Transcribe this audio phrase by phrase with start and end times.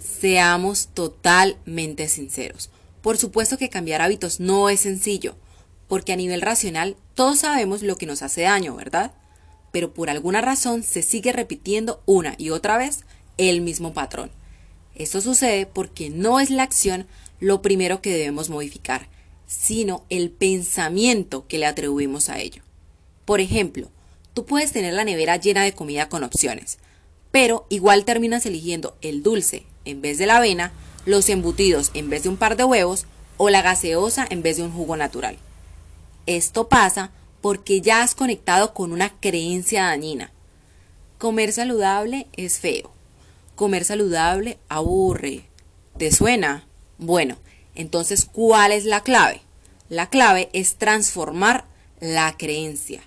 [0.00, 2.70] Seamos totalmente sinceros.
[3.02, 5.36] Por supuesto que cambiar hábitos no es sencillo,
[5.88, 9.12] porque a nivel racional todos sabemos lo que nos hace daño, ¿verdad?
[9.72, 13.04] Pero por alguna razón se sigue repitiendo una y otra vez
[13.36, 14.30] el mismo patrón.
[14.94, 17.06] Esto sucede porque no es la acción
[17.38, 19.08] lo primero que debemos modificar,
[19.46, 22.62] sino el pensamiento que le atribuimos a ello.
[23.24, 23.90] Por ejemplo,
[24.34, 26.78] tú puedes tener la nevera llena de comida con opciones,
[27.30, 30.72] pero igual terminas eligiendo el dulce en vez de la avena,
[31.06, 34.64] los embutidos en vez de un par de huevos o la gaseosa en vez de
[34.64, 35.38] un jugo natural.
[36.26, 40.30] Esto pasa porque ya has conectado con una creencia dañina.
[41.18, 42.92] Comer saludable es feo.
[43.56, 45.44] Comer saludable aburre.
[45.96, 46.66] ¿Te suena?
[46.98, 47.36] Bueno,
[47.74, 49.40] entonces, ¿cuál es la clave?
[49.88, 51.64] La clave es transformar
[52.00, 53.02] la creencia.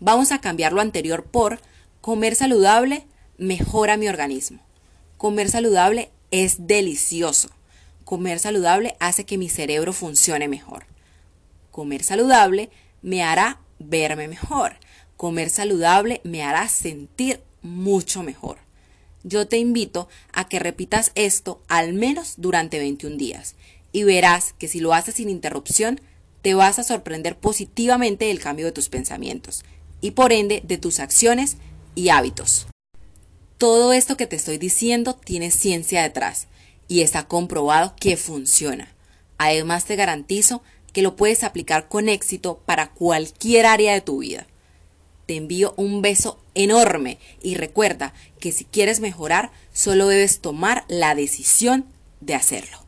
[0.00, 1.60] Vamos a cambiar lo anterior por
[2.00, 3.06] comer saludable
[3.38, 4.60] mejora mi organismo.
[5.16, 7.48] Comer saludable es delicioso.
[8.04, 10.86] Comer saludable hace que mi cerebro funcione mejor.
[11.70, 12.70] Comer saludable
[13.02, 14.76] me hará verme mejor.
[15.16, 18.58] Comer saludable me hará sentir mucho mejor.
[19.22, 23.56] Yo te invito a que repitas esto al menos durante 21 días
[23.90, 26.00] y verás que si lo haces sin interrupción,
[26.42, 29.64] te vas a sorprender positivamente del cambio de tus pensamientos
[30.02, 31.56] y por ende de tus acciones
[31.94, 32.66] y hábitos.
[33.58, 36.48] Todo esto que te estoy diciendo tiene ciencia detrás
[36.88, 38.92] y está comprobado que funciona.
[39.38, 44.46] Además te garantizo que lo puedes aplicar con éxito para cualquier área de tu vida.
[45.26, 51.14] Te envío un beso enorme y recuerda que si quieres mejorar, solo debes tomar la
[51.14, 51.86] decisión
[52.20, 52.83] de hacerlo.